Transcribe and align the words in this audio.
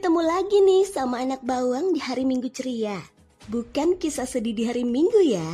Ketemu 0.00 0.24
lagi 0.24 0.64
nih 0.64 0.88
sama 0.88 1.20
anak 1.20 1.44
bawang 1.44 1.92
di 1.92 2.00
hari 2.00 2.24
Minggu 2.24 2.48
ceria. 2.48 2.96
Bukan 3.52 4.00
kisah 4.00 4.24
sedih 4.24 4.56
di 4.56 4.64
hari 4.64 4.80
Minggu 4.80 5.20
ya. 5.20 5.44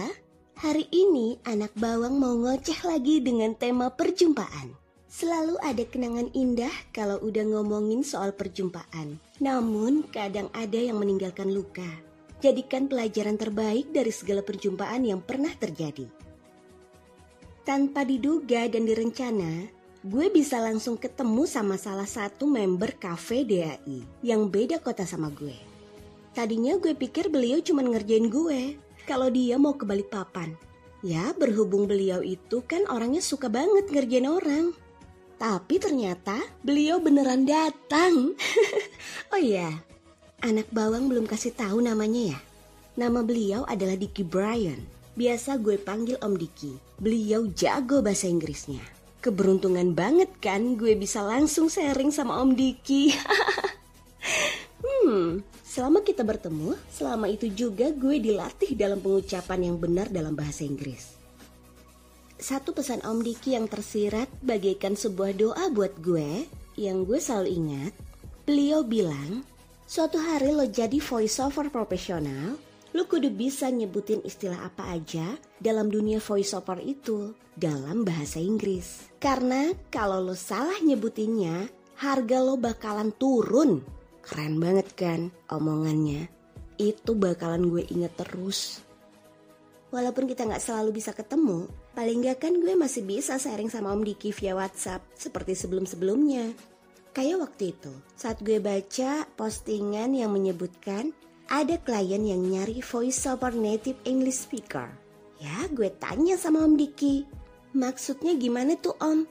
Hari 0.63 0.87
ini 0.95 1.35
anak 1.43 1.75
bawang 1.75 2.15
mau 2.23 2.31
ngoceh 2.31 2.79
lagi 2.87 3.19
dengan 3.19 3.59
tema 3.59 3.91
perjumpaan. 3.91 4.71
Selalu 5.11 5.59
ada 5.59 5.83
kenangan 5.91 6.31
indah 6.31 6.71
kalau 6.95 7.19
udah 7.27 7.43
ngomongin 7.43 8.07
soal 8.07 8.31
perjumpaan. 8.39 9.19
Namun 9.43 10.07
kadang 10.15 10.47
ada 10.55 10.79
yang 10.79 11.03
meninggalkan 11.03 11.51
luka. 11.51 11.91
Jadikan 12.39 12.87
pelajaran 12.87 13.35
terbaik 13.35 13.91
dari 13.91 14.15
segala 14.15 14.47
perjumpaan 14.47 15.11
yang 15.11 15.27
pernah 15.27 15.51
terjadi. 15.59 16.07
Tanpa 17.67 18.07
diduga 18.07 18.71
dan 18.71 18.87
direncana, 18.87 19.67
gue 20.07 20.31
bisa 20.31 20.63
langsung 20.63 20.95
ketemu 20.95 21.51
sama 21.51 21.75
salah 21.75 22.07
satu 22.07 22.47
member 22.47 22.95
cafe 22.95 23.43
DAI 23.43 24.07
yang 24.23 24.47
beda 24.47 24.79
kota 24.79 25.03
sama 25.03 25.35
gue. 25.35 25.59
Tadinya 26.31 26.79
gue 26.79 26.95
pikir 26.95 27.27
beliau 27.27 27.59
cuma 27.59 27.83
ngerjain 27.83 28.31
gue 28.31 28.79
kalau 29.03 29.27
dia 29.27 29.59
mau 29.59 29.75
ke 29.75 29.83
papan. 30.07 30.55
Ya 31.03 31.35
berhubung 31.35 31.91
beliau 31.91 32.23
itu 32.23 32.63
kan 32.63 32.87
orangnya 32.87 33.19
suka 33.19 33.51
banget 33.51 33.91
ngerjain 33.91 34.31
orang. 34.31 34.71
Tapi 35.43 35.75
ternyata 35.83 36.39
beliau 36.63 37.03
beneran 37.03 37.43
datang. 37.43 38.39
oh 39.35 39.41
iya, 39.43 39.75
anak 40.39 40.71
bawang 40.71 41.11
belum 41.11 41.27
kasih 41.27 41.51
tahu 41.51 41.83
namanya 41.83 42.37
ya. 42.37 42.39
Nama 42.95 43.27
beliau 43.27 43.67
adalah 43.67 43.99
Dicky 43.99 44.23
Bryan. 44.23 44.79
Biasa 45.19 45.59
gue 45.59 45.83
panggil 45.83 46.15
Om 46.23 46.39
Dicky. 46.39 46.79
Beliau 47.03 47.51
jago 47.53 48.01
bahasa 48.07 48.31
Inggrisnya. 48.31 48.96
Keberuntungan 49.27 49.91
banget 49.91 50.31
kan 50.39 50.79
gue 50.79 50.95
bisa 50.95 51.19
langsung 51.19 51.67
sharing 51.67 52.15
sama 52.15 52.39
Om 52.47 52.55
Dicky. 52.55 53.11
hmm, 54.87 55.43
selama 55.67 56.07
kita 56.07 56.23
bertemu, 56.23 56.79
selama 56.95 57.27
itu 57.27 57.51
juga 57.51 57.91
gue 57.91 58.23
dilatih 58.23 58.79
dalam 58.79 59.03
pengucapan 59.03 59.67
yang 59.67 59.83
benar 59.83 60.15
dalam 60.15 60.39
bahasa 60.39 60.63
Inggris. 60.63 61.19
Satu 62.39 62.71
pesan 62.71 63.03
Om 63.03 63.19
Diki 63.27 63.59
yang 63.59 63.67
tersirat 63.67 64.31
bagaikan 64.47 64.95
sebuah 64.95 65.35
doa 65.35 65.75
buat 65.75 65.99
gue 65.99 66.47
yang 66.79 67.03
gue 67.03 67.19
selalu 67.19 67.51
ingat. 67.51 67.93
Beliau 68.47 68.87
bilang, 68.87 69.43
suatu 69.91 70.23
hari 70.23 70.55
lo 70.55 70.71
jadi 70.71 71.03
voiceover 71.03 71.67
profesional, 71.75 72.55
lo 72.97 73.05
kudu 73.05 73.29
bisa 73.29 73.69
nyebutin 73.69 74.25
istilah 74.25 74.73
apa 74.73 74.89
aja 74.89 75.37
dalam 75.61 75.93
dunia 75.93 76.17
voiceover 76.17 76.81
itu 76.81 77.37
dalam 77.53 78.09
bahasa 78.09 78.41
Inggris. 78.41 79.13
Karena 79.21 79.77
kalau 79.93 80.25
lo 80.25 80.33
salah 80.33 80.81
nyebutinnya, 80.81 81.69
harga 82.01 82.41
lo 82.41 82.57
bakalan 82.57 83.13
turun. 83.13 83.85
Keren 84.25 84.57
banget 84.57 84.97
kan 84.97 85.29
omongannya. 85.53 86.33
Itu 86.81 87.13
bakalan 87.21 87.69
gue 87.69 87.85
inget 87.93 88.17
terus. 88.17 88.81
Walaupun 89.93 90.25
kita 90.25 90.49
nggak 90.49 90.65
selalu 90.65 90.97
bisa 90.97 91.13
ketemu, 91.13 91.69
paling 91.93 92.25
nggak 92.25 92.49
kan 92.49 92.57
gue 92.57 92.73
masih 92.81 93.05
bisa 93.05 93.37
sharing 93.37 93.69
sama 93.69 93.93
Om 93.93 94.09
Diki 94.09 94.33
via 94.33 94.57
WhatsApp 94.57 95.05
seperti 95.13 95.53
sebelum-sebelumnya. 95.53 96.49
Kayak 97.13 97.45
waktu 97.45 97.77
itu, 97.77 97.93
saat 98.17 98.41
gue 98.41 98.57
baca 98.57 99.29
postingan 99.37 100.17
yang 100.17 100.33
menyebutkan 100.33 101.13
ada 101.47 101.79
klien 101.87 102.27
yang 102.27 102.43
nyari 102.43 102.83
voiceover 102.83 103.55
native 103.55 103.95
English 104.03 104.51
speaker. 104.51 104.91
Ya, 105.39 105.71
gue 105.71 105.93
tanya 106.03 106.35
sama 106.35 106.67
Om 106.67 106.75
Diki, 106.75 107.23
maksudnya 107.77 108.35
gimana 108.35 108.75
tuh 108.81 108.99
Om? 108.99 109.29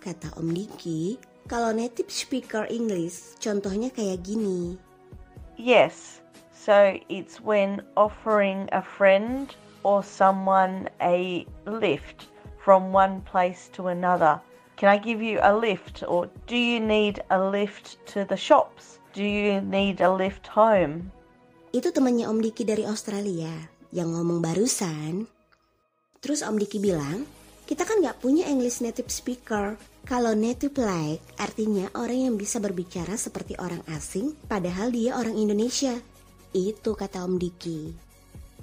Kata 0.00 0.32
Om 0.40 0.48
Diki, 0.54 1.20
kalau 1.44 1.76
native 1.76 2.08
speaker 2.08 2.64
English, 2.72 3.36
contohnya 3.42 3.92
kayak 3.92 4.24
gini. 4.24 4.80
Yes, 5.60 6.24
so 6.54 6.96
it's 7.12 7.42
when 7.42 7.84
offering 8.00 8.70
a 8.72 8.80
friend 8.80 9.52
or 9.84 10.00
someone 10.00 10.88
a 11.04 11.44
lift 11.68 12.32
from 12.56 12.96
one 12.96 13.20
place 13.28 13.68
to 13.76 13.92
another. 13.92 14.40
Can 14.78 14.88
I 14.88 14.96
give 14.96 15.20
you 15.20 15.42
a 15.42 15.50
lift 15.50 16.06
or 16.06 16.30
do 16.46 16.56
you 16.56 16.78
need 16.78 17.20
a 17.28 17.40
lift 17.42 17.98
to 18.14 18.24
the 18.24 18.38
shops? 18.38 19.02
Do 19.12 19.26
you 19.26 19.60
need 19.60 20.00
a 20.00 20.08
lift 20.08 20.46
home? 20.46 21.10
Itu 21.68 21.92
temannya 21.92 22.24
Om 22.24 22.40
Diki 22.40 22.64
dari 22.64 22.88
Australia 22.88 23.52
yang 23.92 24.16
ngomong 24.16 24.40
barusan. 24.40 25.28
Terus 26.24 26.40
Om 26.40 26.56
Diki 26.56 26.80
bilang, 26.80 27.28
kita 27.68 27.84
kan 27.84 28.00
nggak 28.00 28.24
punya 28.24 28.48
English 28.48 28.80
native 28.80 29.12
speaker. 29.12 29.76
Kalau 30.08 30.32
native 30.32 30.72
like 30.80 31.20
artinya 31.36 31.92
orang 31.92 32.32
yang 32.32 32.34
bisa 32.40 32.56
berbicara 32.56 33.20
seperti 33.20 33.52
orang 33.60 33.84
asing 33.92 34.32
padahal 34.48 34.88
dia 34.88 35.20
orang 35.20 35.36
Indonesia. 35.36 35.92
Itu 36.56 36.96
kata 36.96 37.28
Om 37.28 37.36
Diki. 37.36 37.92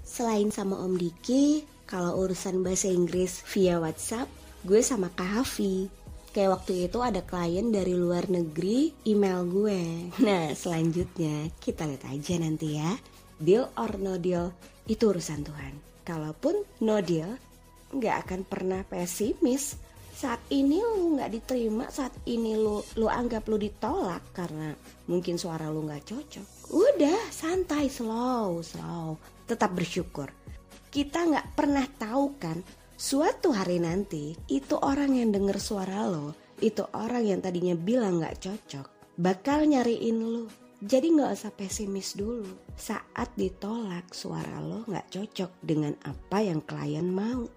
Selain 0.02 0.50
sama 0.50 0.82
Om 0.82 0.98
Diki, 0.98 1.62
kalau 1.86 2.26
urusan 2.26 2.66
bahasa 2.66 2.90
Inggris 2.90 3.46
via 3.54 3.78
WhatsApp, 3.78 4.26
gue 4.66 4.82
sama 4.82 5.14
Kak 5.14 5.46
Hafi. 5.46 6.05
Kayak 6.36 6.52
waktu 6.52 6.92
itu 6.92 7.00
ada 7.00 7.24
klien 7.24 7.72
dari 7.72 7.96
luar 7.96 8.28
negeri 8.28 8.92
email 9.08 9.48
gue. 9.48 10.12
Nah 10.20 10.52
selanjutnya 10.52 11.48
kita 11.64 11.88
lihat 11.88 12.12
aja 12.12 12.36
nanti 12.44 12.76
ya. 12.76 12.92
Deal 13.40 13.72
or 13.80 13.96
no 13.96 14.20
deal 14.20 14.52
itu 14.84 15.16
urusan 15.16 15.48
Tuhan. 15.48 15.80
Kalaupun 16.04 16.68
no 16.84 17.00
deal, 17.00 17.40
nggak 17.96 18.28
akan 18.28 18.42
pernah 18.44 18.84
pesimis. 18.84 19.80
Saat 20.12 20.44
ini 20.52 20.84
lu 20.84 21.16
nggak 21.16 21.32
diterima, 21.40 21.88
saat 21.88 22.12
ini 22.28 22.60
lu 22.60 22.84
lu 23.00 23.08
anggap 23.08 23.48
lu 23.48 23.56
ditolak 23.56 24.36
karena 24.36 24.76
mungkin 25.08 25.40
suara 25.40 25.72
lu 25.72 25.88
nggak 25.88 26.04
cocok. 26.04 26.48
Udah 26.76 27.32
santai, 27.32 27.88
slow, 27.88 28.60
slow 28.60 29.16
tetap 29.48 29.72
bersyukur. 29.72 30.28
Kita 30.92 31.24
nggak 31.32 31.48
pernah 31.56 31.88
tahu 31.96 32.36
kan, 32.36 32.60
suatu 32.96 33.52
hari 33.52 33.80
nanti 33.84 34.36
itu 34.48 34.76
orang 34.80 35.16
yang 35.20 35.30
denger 35.36 35.60
suara 35.60 36.08
lo, 36.08 36.36
itu 36.64 36.84
orang 36.96 37.24
yang 37.28 37.40
tadinya 37.44 37.76
bilang 37.76 38.24
nggak 38.24 38.40
cocok, 38.40 38.88
bakal 39.20 39.68
nyariin 39.68 40.20
lo. 40.24 40.48
Jadi 40.86 41.08
nggak 41.16 41.32
usah 41.32 41.52
pesimis 41.56 42.20
dulu. 42.20 42.76
Saat 42.76 43.36
ditolak 43.40 44.12
suara 44.12 44.60
lo 44.60 44.84
nggak 44.84 45.08
cocok 45.08 45.52
dengan 45.64 45.96
apa 46.04 46.44
yang 46.44 46.60
klien 46.62 47.08
mau. 47.08 47.48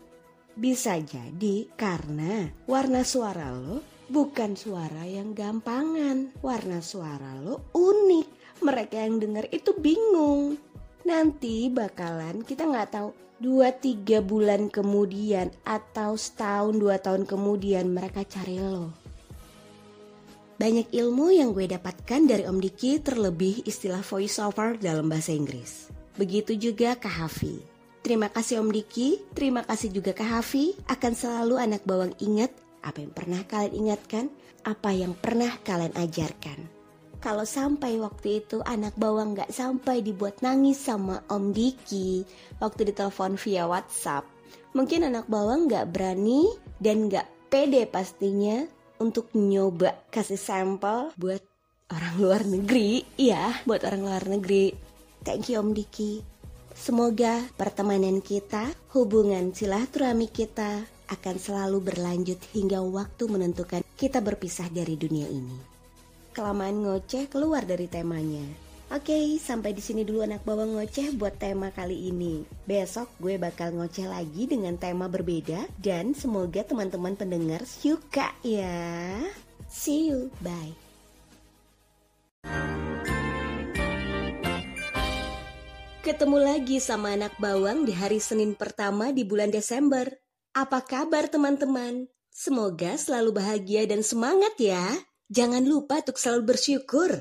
Bisa 0.58 0.98
jadi 0.98 1.66
karena 1.74 2.50
warna 2.70 3.02
suara 3.02 3.50
lo 3.50 3.82
bukan 4.06 4.54
suara 4.54 5.02
yang 5.04 5.34
gampangan. 5.34 6.40
Warna 6.40 6.78
suara 6.78 7.36
lo 7.42 7.68
unik. 7.74 8.26
Mereka 8.58 8.96
yang 8.98 9.22
denger 9.22 9.50
itu 9.54 9.70
bingung 9.78 10.58
nanti 11.08 11.72
bakalan 11.72 12.44
kita 12.44 12.68
nggak 12.68 12.88
tahu 12.92 13.08
dua 13.40 13.72
tiga 13.72 14.20
bulan 14.20 14.68
kemudian 14.68 15.48
atau 15.64 16.20
setahun 16.20 16.76
dua 16.76 17.00
tahun 17.00 17.24
kemudian 17.24 17.88
mereka 17.88 18.28
cari 18.28 18.60
lo. 18.60 18.92
Banyak 20.58 20.90
ilmu 20.90 21.30
yang 21.30 21.54
gue 21.54 21.70
dapatkan 21.70 22.26
dari 22.26 22.42
Om 22.42 22.58
Diki 22.58 22.98
terlebih 22.98 23.62
istilah 23.62 24.02
voiceover 24.02 24.74
dalam 24.74 25.06
bahasa 25.06 25.30
Inggris. 25.30 25.86
Begitu 26.18 26.58
juga 26.58 26.98
Kak 26.98 27.14
Hafi. 27.14 27.62
Terima 28.02 28.26
kasih 28.26 28.58
Om 28.66 28.74
Diki, 28.74 29.22
terima 29.38 29.62
kasih 29.62 29.94
juga 29.94 30.10
Kak 30.10 30.26
Hafi. 30.26 30.74
Akan 30.90 31.14
selalu 31.14 31.62
anak 31.62 31.86
bawang 31.86 32.10
ingat 32.18 32.50
apa 32.82 32.98
yang 32.98 33.14
pernah 33.14 33.40
kalian 33.46 33.74
ingatkan, 33.86 34.34
apa 34.66 34.90
yang 34.90 35.14
pernah 35.14 35.54
kalian 35.62 35.94
ajarkan. 35.94 36.77
Kalau 37.18 37.42
sampai 37.42 37.98
waktu 37.98 38.46
itu 38.46 38.62
anak 38.62 38.94
bawang 38.94 39.34
gak 39.34 39.50
sampai 39.50 40.06
dibuat 40.06 40.38
nangis 40.38 40.78
sama 40.78 41.18
Om 41.26 41.50
Diki 41.50 42.22
waktu 42.62 42.94
ditelepon 42.94 43.34
via 43.34 43.66
WhatsApp, 43.66 44.22
mungkin 44.70 45.02
anak 45.10 45.26
bawang 45.26 45.66
gak 45.66 45.90
berani 45.90 46.46
dan 46.78 47.10
gak 47.10 47.26
pede 47.50 47.90
pastinya 47.90 48.62
untuk 49.02 49.34
nyoba 49.34 49.98
kasih 50.14 50.38
sampel 50.38 51.10
buat 51.18 51.42
orang 51.90 52.14
luar 52.22 52.42
negeri. 52.46 53.02
Iya, 53.18 53.66
buat 53.66 53.82
orang 53.82 54.02
luar 54.06 54.24
negeri. 54.30 54.70
Thank 55.26 55.50
you 55.50 55.58
Om 55.58 55.74
Diki. 55.74 56.22
Semoga 56.70 57.42
pertemanan 57.58 58.22
kita, 58.22 58.70
hubungan 58.94 59.50
silaturahmi 59.50 60.30
kita 60.30 60.86
akan 61.10 61.36
selalu 61.42 61.82
berlanjut 61.82 62.38
hingga 62.54 62.78
waktu 62.78 63.26
menentukan 63.26 63.82
kita 63.98 64.22
berpisah 64.22 64.70
dari 64.70 64.94
dunia 64.94 65.26
ini 65.26 65.67
kelamaan 66.38 66.86
ngoceh 66.86 67.26
keluar 67.26 67.66
dari 67.66 67.90
temanya. 67.90 68.46
Oke, 68.94 69.36
sampai 69.42 69.74
di 69.74 69.82
sini 69.82 70.06
dulu 70.06 70.22
anak 70.22 70.46
bawang 70.46 70.78
ngoceh 70.78 71.18
buat 71.18 71.34
tema 71.34 71.74
kali 71.74 72.14
ini. 72.14 72.46
Besok 72.62 73.10
gue 73.18 73.34
bakal 73.42 73.74
ngoceh 73.74 74.06
lagi 74.06 74.46
dengan 74.46 74.78
tema 74.78 75.10
berbeda 75.10 75.66
dan 75.82 76.14
semoga 76.14 76.62
teman-teman 76.62 77.18
pendengar 77.18 77.66
suka 77.66 78.30
ya. 78.46 79.18
See 79.66 80.14
you, 80.14 80.30
bye. 80.38 80.72
Ketemu 86.06 86.38
lagi 86.40 86.78
sama 86.78 87.18
anak 87.18 87.34
bawang 87.36 87.84
di 87.84 87.92
hari 87.92 88.22
Senin 88.22 88.54
pertama 88.54 89.10
di 89.10 89.26
bulan 89.26 89.50
Desember. 89.50 90.06
Apa 90.54 90.86
kabar 90.86 91.28
teman-teman? 91.28 92.08
Semoga 92.32 92.94
selalu 92.94 93.36
bahagia 93.36 93.84
dan 93.84 94.00
semangat 94.00 94.54
ya. 94.56 94.86
Jangan 95.28 95.60
lupa 95.68 96.00
untuk 96.00 96.16
selalu 96.16 96.56
bersyukur. 96.56 97.12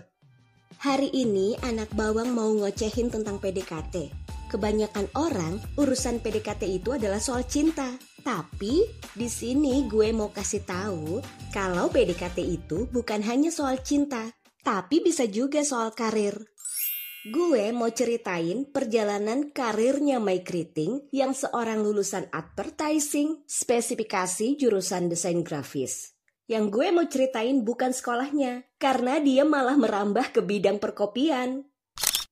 Hari 0.80 1.12
ini 1.12 1.60
anak 1.60 1.92
bawang 1.92 2.32
mau 2.32 2.48
ngocehin 2.56 3.12
tentang 3.12 3.36
PDKT. 3.36 4.16
Kebanyakan 4.48 5.12
orang 5.20 5.60
urusan 5.76 6.24
PDKT 6.24 6.72
itu 6.72 6.96
adalah 6.96 7.20
soal 7.20 7.44
cinta. 7.44 8.00
Tapi 8.24 8.88
di 9.12 9.28
sini 9.28 9.92
gue 9.92 10.16
mau 10.16 10.32
kasih 10.32 10.64
tahu 10.64 11.20
kalau 11.52 11.92
PDKT 11.92 12.40
itu 12.48 12.88
bukan 12.88 13.20
hanya 13.28 13.52
soal 13.52 13.84
cinta, 13.84 14.24
tapi 14.64 15.04
bisa 15.04 15.28
juga 15.28 15.68
soal 15.68 15.92
karir. 15.92 16.48
Gue 17.28 17.76
mau 17.76 17.92
ceritain 17.92 18.72
perjalanan 18.72 19.52
karirnya 19.52 20.24
Mike 20.24 20.48
Riting 20.48 21.12
yang 21.12 21.36
seorang 21.36 21.84
lulusan 21.84 22.32
advertising, 22.32 23.44
spesifikasi 23.44 24.56
jurusan 24.56 25.12
desain 25.12 25.44
grafis. 25.44 26.17
Yang 26.48 26.66
gue 26.80 26.88
mau 26.96 27.04
ceritain 27.04 27.60
bukan 27.60 27.92
sekolahnya, 27.92 28.64
karena 28.80 29.20
dia 29.20 29.44
malah 29.44 29.76
merambah 29.76 30.32
ke 30.32 30.40
bidang 30.40 30.80
perkopian. 30.80 31.68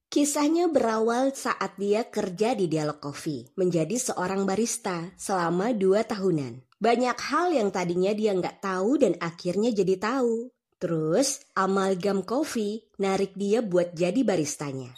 Kisahnya 0.07 0.71
berawal 0.71 1.35
saat 1.35 1.75
dia 1.75 2.07
kerja 2.07 2.55
di 2.55 2.71
Dialog 2.71 3.03
Coffee, 3.03 3.51
menjadi 3.59 3.99
seorang 3.99 4.47
barista 4.47 5.11
selama 5.19 5.75
dua 5.75 6.07
tahunan. 6.07 6.63
Banyak 6.79 7.17
hal 7.19 7.51
yang 7.51 7.67
tadinya 7.75 8.15
dia 8.15 8.31
nggak 8.31 8.63
tahu 8.63 9.03
dan 9.03 9.19
akhirnya 9.19 9.75
jadi 9.75 9.99
tahu. 9.99 10.47
Terus, 10.79 11.43
Amalgam 11.51 12.23
Coffee 12.23 12.87
narik 12.95 13.35
dia 13.35 13.59
buat 13.59 13.91
jadi 13.91 14.23
baristanya. 14.23 14.95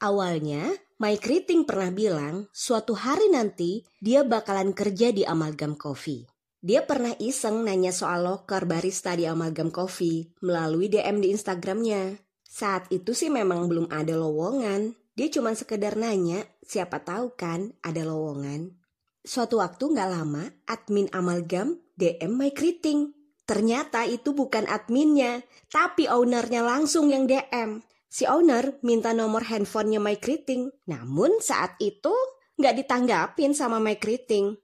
Awalnya, 0.00 0.72
Mike 0.96 1.28
Riting 1.28 1.68
pernah 1.68 1.92
bilang 1.92 2.48
suatu 2.48 2.96
hari 2.96 3.28
nanti 3.28 3.84
dia 4.00 4.24
bakalan 4.24 4.72
kerja 4.72 5.12
di 5.12 5.28
Amalgam 5.28 5.76
Coffee. 5.76 6.37
Dia 6.58 6.82
pernah 6.82 7.14
iseng 7.22 7.62
nanya 7.62 7.94
soal 7.94 8.26
loker 8.26 8.66
barista 8.66 9.14
di 9.14 9.30
Amalgam 9.30 9.70
Coffee 9.70 10.26
melalui 10.42 10.90
DM 10.90 11.22
di 11.22 11.30
Instagramnya. 11.30 12.18
Saat 12.42 12.90
itu 12.90 13.14
sih 13.14 13.30
memang 13.30 13.70
belum 13.70 13.86
ada 13.94 14.18
lowongan. 14.18 14.98
Dia 15.14 15.30
cuma 15.30 15.54
sekedar 15.54 15.94
nanya, 15.94 16.42
siapa 16.66 16.98
tahu 17.06 17.38
kan 17.38 17.78
ada 17.86 18.02
lowongan. 18.02 18.74
Suatu 19.22 19.62
waktu 19.62 19.86
nggak 19.86 20.10
lama, 20.10 20.50
admin 20.66 21.06
Amalgam 21.14 21.78
DM 21.94 22.34
Mike 22.34 22.58
Riting. 22.58 23.14
Ternyata 23.46 24.02
itu 24.10 24.34
bukan 24.34 24.66
adminnya, 24.66 25.46
tapi 25.70 26.10
ownernya 26.10 26.66
langsung 26.66 27.06
yang 27.06 27.30
DM. 27.30 27.86
Si 28.10 28.26
owner 28.26 28.82
minta 28.82 29.14
nomor 29.14 29.46
handphonenya 29.46 30.02
Mike 30.02 30.26
Riting. 30.26 30.74
Namun 30.90 31.38
saat 31.38 31.78
itu 31.78 32.10
nggak 32.58 32.74
ditanggapin 32.82 33.54
sama 33.54 33.78
Mike 33.78 34.02
Riting. 34.02 34.58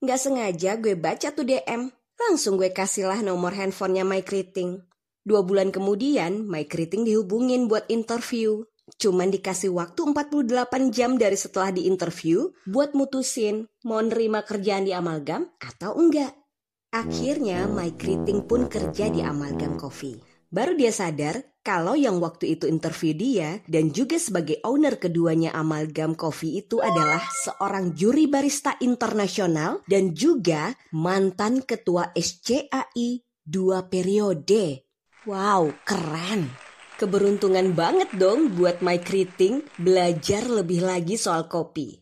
Nggak 0.00 0.20
sengaja 0.20 0.70
gue 0.80 0.96
baca 0.96 1.28
tuh 1.28 1.44
DM. 1.44 1.92
Langsung 2.16 2.56
gue 2.56 2.72
kasihlah 2.72 3.20
nomor 3.20 3.52
handphonenya 3.52 4.04
Mike 4.04 4.32
Riting. 4.32 4.80
Dua 5.20 5.44
bulan 5.44 5.68
kemudian, 5.68 6.48
Mike 6.48 6.72
Riting 6.72 7.04
dihubungin 7.04 7.68
buat 7.68 7.84
interview. 7.92 8.64
Cuman 8.96 9.28
dikasih 9.28 9.70
waktu 9.70 10.00
48 10.00 10.88
jam 10.90 11.20
dari 11.20 11.36
setelah 11.36 11.70
diinterview 11.70 12.48
buat 12.66 12.96
mutusin 12.96 13.68
mau 13.86 14.00
nerima 14.00 14.42
kerjaan 14.42 14.88
di 14.88 14.96
Amalgam 14.96 15.52
atau 15.60 15.94
enggak. 15.94 16.32
Akhirnya 16.90 17.70
Mike 17.70 18.02
Riting 18.02 18.48
pun 18.50 18.66
kerja 18.66 19.12
di 19.12 19.22
Amalgam 19.22 19.78
Coffee. 19.78 20.18
Baru 20.50 20.74
dia 20.74 20.90
sadar 20.90 21.38
kalau 21.60 21.92
yang 21.92 22.24
waktu 22.24 22.56
itu 22.56 22.64
interview 22.64 23.12
dia 23.12 23.60
dan 23.68 23.92
juga 23.92 24.16
sebagai 24.16 24.64
owner 24.64 24.96
keduanya 24.96 25.52
Amalgam 25.52 26.16
Coffee 26.16 26.64
itu 26.64 26.80
adalah 26.80 27.20
seorang 27.44 27.92
juri 27.92 28.24
barista 28.24 28.80
internasional 28.80 29.84
dan 29.84 30.16
juga 30.16 30.72
mantan 30.96 31.60
ketua 31.60 32.16
SCAI 32.16 33.20
dua 33.44 33.84
periode. 33.92 34.88
Wow, 35.28 35.76
keren. 35.84 36.48
Keberuntungan 36.96 37.72
banget 37.76 38.12
dong 38.16 38.56
buat 38.56 38.80
Mike 38.80 39.08
Riting 39.08 39.64
belajar 39.80 40.48
lebih 40.48 40.84
lagi 40.84 41.16
soal 41.16 41.48
kopi. 41.48 42.00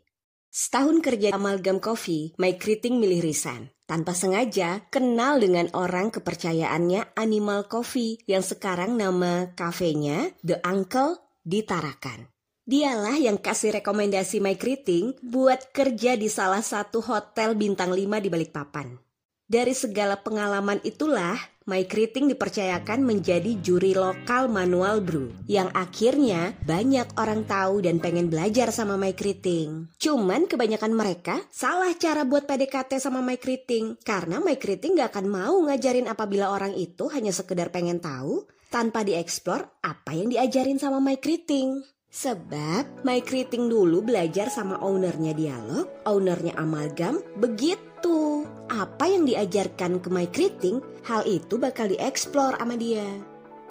Setahun 0.50 1.02
kerja 1.02 1.34
Amalgam 1.34 1.78
Coffee, 1.78 2.34
Mike 2.34 2.62
Riting 2.66 2.99
milih 2.99 3.22
resign. 3.22 3.70
Tanpa 3.88 4.12
sengaja 4.12 4.85
kenal 4.93 5.40
dengan 5.40 5.73
orang 5.73 6.12
kepercayaannya 6.12 7.17
Animal 7.17 7.73
Coffee 7.73 8.20
yang 8.29 8.44
sekarang 8.44 9.00
nama 9.00 9.56
kafenya 9.56 10.29
The 10.44 10.61
Uncle 10.61 11.17
di 11.40 11.64
Tarakan. 11.64 12.29
Dialah 12.69 13.17
yang 13.17 13.40
kasih 13.40 13.81
rekomendasi 13.81 14.44
Mike 14.44 14.61
Riting 14.61 15.17
buat 15.25 15.73
kerja 15.73 16.20
di 16.20 16.29
salah 16.29 16.61
satu 16.61 17.00
hotel 17.00 17.56
bintang 17.56 17.96
5 17.96 18.20
di 18.20 18.29
Balikpapan. 18.29 19.07
Dari 19.49 19.73
segala 19.73 20.21
pengalaman 20.21 20.77
itulah, 20.85 21.41
Mike 21.65 21.97
Riting 21.97 22.29
dipercayakan 22.29 23.00
menjadi 23.00 23.56
juri 23.65 23.97
lokal 23.97 24.45
manual 24.53 25.00
brew 25.00 25.33
yang 25.49 25.73
akhirnya 25.73 26.53
banyak 26.69 27.17
orang 27.17 27.49
tahu 27.49 27.81
dan 27.81 27.97
pengen 27.97 28.29
belajar 28.29 28.69
sama 28.77 29.00
Mike 29.00 29.25
Riting. 29.25 29.89
Cuman 29.97 30.45
kebanyakan 30.53 30.93
mereka 30.93 31.41
salah 31.49 31.97
cara 31.97 32.29
buat 32.29 32.45
PDKT 32.45 33.00
sama 33.00 33.25
Mike 33.25 33.49
Riting 33.49 33.97
karena 34.05 34.37
Mike 34.37 34.69
Riting 34.69 35.00
gak 35.00 35.17
akan 35.17 35.27
mau 35.33 35.56
ngajarin 35.65 36.12
apabila 36.12 36.53
orang 36.53 36.77
itu 36.77 37.09
hanya 37.09 37.33
sekedar 37.33 37.73
pengen 37.73 38.05
tahu 38.05 38.45
tanpa 38.69 39.00
dieksplor 39.00 39.65
apa 39.81 40.12
yang 40.12 40.29
diajarin 40.29 40.77
sama 40.77 41.00
Mike 41.00 41.25
Riting. 41.25 41.89
Sebab 42.09 43.00
Mike 43.05 43.33
Riting 43.33 43.69
dulu 43.69 44.05
belajar 44.05 44.53
sama 44.53 44.81
ownernya 44.81 45.33
Dialog, 45.33 46.05
ownernya 46.05 46.56
Amalgam, 46.56 47.21
begitu. 47.37 48.38
Apa 48.78 49.10
yang 49.10 49.26
diajarkan 49.26 49.98
ke 49.98 50.06
Mike 50.06 50.38
Riting, 50.38 50.78
hal 51.02 51.26
itu 51.26 51.58
bakal 51.58 51.90
dieksplor 51.90 52.54
sama 52.62 52.78
dia. 52.78 53.02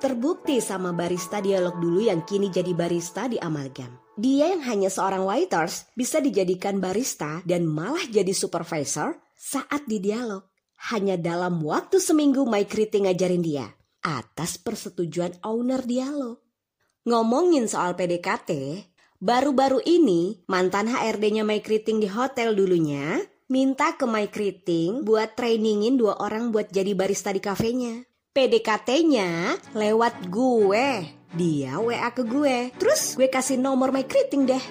Terbukti 0.04 0.60
sama 0.60 0.92
barista 0.92 1.40
Dialog 1.40 1.80
dulu 1.80 2.04
yang 2.04 2.28
kini 2.28 2.52
jadi 2.52 2.76
barista 2.76 3.32
di 3.32 3.40
Amalgam. 3.40 3.88
Dia 4.20 4.52
yang 4.52 4.68
hanya 4.68 4.92
seorang 4.92 5.24
waiters 5.24 5.88
bisa 5.96 6.20
dijadikan 6.20 6.84
barista 6.84 7.40
dan 7.48 7.64
malah 7.64 8.04
jadi 8.12 8.36
supervisor 8.36 9.16
saat 9.32 9.88
di 9.88 10.04
Dialog. 10.04 10.44
Hanya 10.92 11.16
dalam 11.16 11.64
waktu 11.64 12.04
seminggu 12.04 12.44
Mike 12.44 12.76
Riting 12.76 13.08
ngajarin 13.08 13.40
dia 13.40 13.72
atas 14.04 14.60
persetujuan 14.60 15.40
owner 15.48 15.88
Dialog. 15.88 16.44
Ngomongin 17.08 17.72
soal 17.72 17.96
PDKT, 17.96 18.84
baru-baru 19.24 19.80
ini 19.88 20.44
mantan 20.52 20.92
HRD-nya 20.92 21.48
Mike 21.48 21.72
Riting 21.72 22.04
di 22.04 22.12
hotel 22.12 22.52
dulunya 22.60 23.24
minta 23.48 23.96
ke 23.96 24.04
Mike 24.04 24.36
Riting 24.36 25.08
buat 25.08 25.40
trainingin 25.40 25.96
dua 25.96 26.20
orang 26.20 26.52
buat 26.52 26.68
jadi 26.68 26.92
barista 26.92 27.32
di 27.32 27.40
kafenya. 27.40 28.04
PDKT-nya 28.36 29.56
lewat 29.74 30.28
gue. 30.28 30.88
Dia 31.34 31.80
WA 31.80 32.12
ke 32.12 32.24
gue. 32.28 32.72
Terus 32.76 33.16
gue 33.16 33.32
kasih 33.32 33.58
nomor 33.58 33.96
Mike 33.96 34.12
Riting 34.12 34.46
deh. 34.46 34.64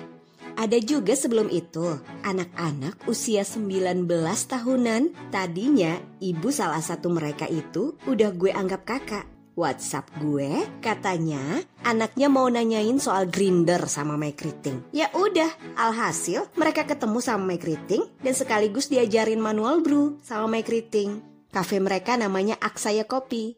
Ada 0.56 0.80
juga 0.80 1.12
sebelum 1.12 1.52
itu, 1.52 2.00
anak-anak 2.24 3.04
usia 3.04 3.44
19 3.44 4.08
tahunan, 4.48 5.12
tadinya 5.28 6.00
ibu 6.16 6.48
salah 6.48 6.80
satu 6.80 7.12
mereka 7.12 7.44
itu 7.44 7.92
udah 8.08 8.32
gue 8.32 8.56
anggap 8.56 8.88
kakak. 8.88 9.35
WhatsApp 9.56 10.12
gue 10.20 10.68
katanya 10.84 11.40
anaknya 11.80 12.28
mau 12.28 12.44
nanyain 12.52 13.00
soal 13.00 13.24
grinder 13.32 13.88
sama 13.88 14.20
Riting. 14.20 14.92
Ya 14.92 15.08
udah, 15.16 15.48
alhasil 15.80 16.44
mereka 16.60 16.84
ketemu 16.84 17.24
sama 17.24 17.56
Riting 17.56 18.04
dan 18.20 18.36
sekaligus 18.36 18.92
diajarin 18.92 19.40
manual 19.40 19.80
brew 19.80 20.20
sama 20.20 20.60
Riting. 20.60 21.24
Cafe 21.48 21.80
mereka 21.80 22.20
namanya 22.20 22.60
Aksaya 22.60 23.08
Kopi. 23.08 23.56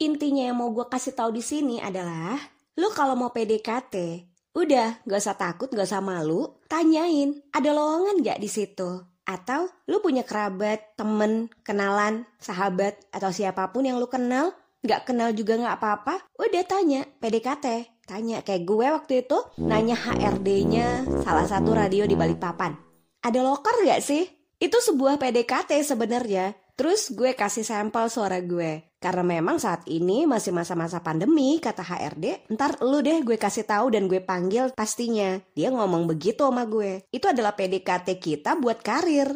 Intinya 0.00 0.48
yang 0.48 0.56
mau 0.56 0.72
gue 0.72 0.88
kasih 0.88 1.12
tahu 1.12 1.36
di 1.36 1.44
sini 1.44 1.76
adalah, 1.76 2.40
lu 2.80 2.88
kalau 2.96 3.12
mau 3.12 3.36
PDKT, 3.36 4.24
udah 4.56 5.04
gak 5.04 5.20
usah 5.20 5.36
takut, 5.36 5.68
gak 5.68 5.92
usah 5.92 6.00
malu, 6.00 6.56
tanyain 6.72 7.36
ada 7.52 7.70
lowongan 7.76 8.24
gak 8.24 8.40
di 8.40 8.48
situ. 8.48 9.04
Atau 9.28 9.68
lu 9.86 10.00
punya 10.00 10.24
kerabat, 10.24 10.96
temen, 10.96 11.52
kenalan, 11.62 12.24
sahabat, 12.40 12.96
atau 13.12 13.28
siapa 13.28 13.70
pun 13.70 13.84
yang 13.86 14.00
lu 14.00 14.08
kenal 14.08 14.56
nggak 14.82 15.08
kenal 15.08 15.30
juga 15.32 15.56
nggak 15.58 15.76
apa-apa, 15.78 16.14
udah 16.38 16.64
tanya 16.66 17.06
PDKT. 17.22 17.66
Tanya 18.02 18.42
kayak 18.42 18.66
gue 18.66 18.86
waktu 18.90 19.14
itu 19.22 19.38
nanya 19.62 19.94
HRD-nya 19.94 21.06
salah 21.22 21.46
satu 21.46 21.70
radio 21.70 22.02
di 22.02 22.18
Balikpapan. 22.18 22.74
Ada 23.22 23.40
loker 23.40 23.86
nggak 23.86 24.02
sih? 24.02 24.26
Itu 24.58 24.82
sebuah 24.82 25.22
PDKT 25.22 25.86
sebenarnya. 25.86 26.54
Terus 26.74 27.14
gue 27.14 27.38
kasih 27.38 27.62
sampel 27.62 28.10
suara 28.10 28.42
gue. 28.42 28.90
Karena 29.02 29.22
memang 29.22 29.58
saat 29.58 29.86
ini 29.90 30.26
masih 30.26 30.54
masa-masa 30.54 31.02
pandemi, 31.02 31.58
kata 31.58 31.82
HRD. 31.82 32.50
Ntar 32.54 32.82
lu 32.82 33.02
deh 33.02 33.22
gue 33.22 33.38
kasih 33.38 33.66
tahu 33.66 33.94
dan 33.94 34.06
gue 34.06 34.22
panggil 34.22 34.70
pastinya. 34.74 35.38
Dia 35.54 35.70
ngomong 35.70 36.06
begitu 36.10 36.46
sama 36.46 36.66
gue. 36.66 37.06
Itu 37.10 37.30
adalah 37.30 37.54
PDKT 37.58 38.18
kita 38.18 38.58
buat 38.58 38.82
karir. 38.82 39.30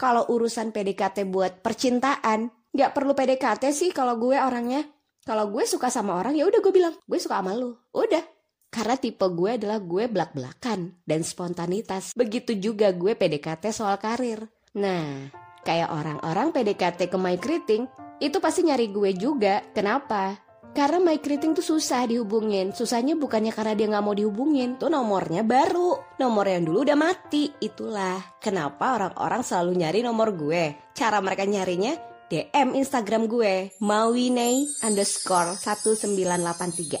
Kalau 0.00 0.28
urusan 0.32 0.72
PDKT 0.72 1.28
buat 1.28 1.60
percintaan, 1.60 2.48
nggak 2.70 2.90
perlu 2.94 3.12
PDKT 3.14 3.64
sih 3.74 3.90
kalau 3.90 4.18
gue 4.18 4.38
orangnya. 4.38 4.86
Kalau 5.20 5.52
gue 5.52 5.68
suka 5.68 5.92
sama 5.92 6.16
orang 6.16 6.32
ya 6.32 6.48
udah 6.48 6.60
gue 6.64 6.72
bilang 6.72 6.94
gue 6.96 7.18
suka 7.20 7.38
sama 7.42 7.52
lu. 7.54 7.76
Udah. 7.92 8.24
Karena 8.70 8.94
tipe 8.94 9.26
gue 9.26 9.58
adalah 9.58 9.82
gue 9.82 10.06
belak-belakan 10.06 11.02
dan 11.02 11.20
spontanitas. 11.26 12.14
Begitu 12.14 12.54
juga 12.54 12.94
gue 12.94 13.18
PDKT 13.18 13.74
soal 13.74 13.98
karir. 13.98 14.46
Nah, 14.78 15.26
kayak 15.66 15.90
orang-orang 15.90 16.54
PDKT 16.54 17.10
ke 17.10 17.18
My 17.18 17.34
itu 18.20 18.36
pasti 18.38 18.60
nyari 18.62 18.86
gue 18.94 19.10
juga. 19.18 19.64
Kenapa? 19.74 20.38
Karena 20.70 21.02
Kriting 21.18 21.50
tuh 21.50 21.66
susah 21.66 22.06
dihubungin. 22.06 22.70
Susahnya 22.70 23.18
bukannya 23.18 23.50
karena 23.50 23.74
dia 23.74 23.90
nggak 23.90 24.04
mau 24.06 24.14
dihubungin. 24.14 24.78
Tuh 24.78 24.86
nomornya 24.86 25.42
baru. 25.42 25.98
Nomor 26.22 26.46
yang 26.46 26.62
dulu 26.62 26.86
udah 26.86 26.94
mati. 26.94 27.50
Itulah 27.58 28.38
kenapa 28.38 28.94
orang-orang 28.94 29.42
selalu 29.42 29.82
nyari 29.82 30.00
nomor 30.06 30.30
gue. 30.38 30.94
Cara 30.94 31.18
mereka 31.18 31.42
nyarinya 31.42 31.90
DM 32.30 32.78
Instagram 32.78 33.26
gue. 33.26 33.74
Mawinei 33.82 34.64
underscore 34.86 35.58
1983. 35.58 36.96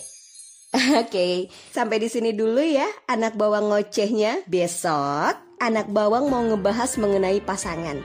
Oke, 0.70 1.06
okay, 1.06 1.34
sampai 1.70 1.98
di 2.02 2.06
sini 2.10 2.30
dulu 2.34 2.62
ya 2.62 2.86
anak 3.06 3.38
bawang 3.38 3.70
ngocehnya. 3.70 4.46
Besok 4.50 5.50
anak 5.60 5.92
bawang 5.92 6.32
mau 6.32 6.42
ngebahas 6.42 6.96
mengenai 6.96 7.38
pasangan. 7.44 8.00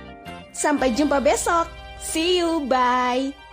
Sampai 0.51 0.93
jumpa 0.93 1.23
besok. 1.23 1.65
See 2.03 2.37
you, 2.37 2.67
bye. 2.69 3.44